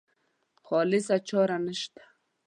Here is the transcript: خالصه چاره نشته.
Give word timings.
خالصه 0.65 1.15
چاره 1.27 1.57
نشته. 1.67 2.01